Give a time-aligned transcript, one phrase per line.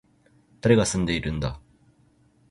[0.61, 1.61] 誰が住んでいるんだ